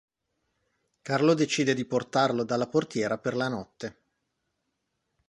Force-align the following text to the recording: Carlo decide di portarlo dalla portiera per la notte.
Carlo 1.03 1.35
decide 1.35 1.75
di 1.75 1.85
portarlo 1.85 2.43
dalla 2.43 2.65
portiera 2.67 3.19
per 3.19 3.35
la 3.35 3.47
notte. 3.49 3.97